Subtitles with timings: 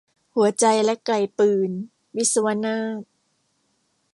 [0.35, 1.69] หัวใจและไกปืน-
[2.15, 3.01] วิศวนาถ